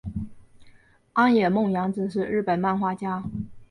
[1.13, 3.23] 安野梦洋子是日本漫画家。